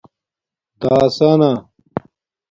دَاسانہ 0.81 1.51